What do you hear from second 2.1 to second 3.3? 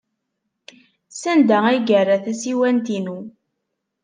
tasiwant-inu?